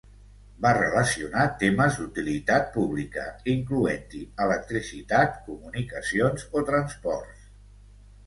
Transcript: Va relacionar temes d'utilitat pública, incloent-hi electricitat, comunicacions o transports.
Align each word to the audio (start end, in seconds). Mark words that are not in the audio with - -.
Va 0.65 0.69
relacionar 0.75 1.43
temes 1.63 1.97
d'utilitat 1.97 2.71
pública, 2.77 3.25
incloent-hi 3.53 4.23
electricitat, 4.47 5.37
comunicacions 5.51 6.47
o 6.61 6.65
transports. 6.73 7.47